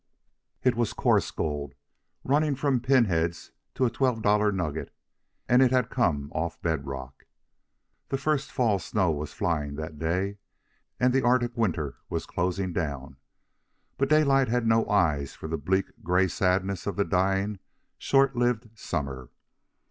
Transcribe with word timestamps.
It 0.63 0.75
was 0.75 0.93
coarse 0.93 1.29
gold, 1.29 1.75
running 2.23 2.55
from 2.55 2.79
pinheads 2.79 3.51
to 3.75 3.85
a 3.85 3.91
twelve 3.91 4.23
dollar 4.23 4.51
nugget, 4.51 4.91
and 5.47 5.61
it 5.61 5.69
had 5.69 5.91
come 5.91 6.21
from 6.21 6.31
off 6.33 6.59
bed 6.59 6.87
rock. 6.87 7.27
The 8.09 8.17
first 8.17 8.51
fall 8.51 8.79
snow 8.79 9.11
was 9.11 9.31
flying 9.31 9.75
that 9.75 9.99
day, 9.99 10.39
and 10.99 11.13
the 11.13 11.21
Arctic 11.21 11.55
winter 11.55 11.97
was 12.09 12.25
closing 12.25 12.73
down; 12.73 13.17
but 13.99 14.09
Daylight 14.09 14.47
had 14.47 14.65
no 14.65 14.89
eyes 14.89 15.35
for 15.35 15.47
the 15.47 15.59
bleak 15.59 15.85
gray 16.01 16.27
sadness 16.27 16.87
of 16.87 16.95
the 16.95 17.05
dying, 17.05 17.59
short 17.99 18.35
lived 18.35 18.71
summer. 18.75 19.29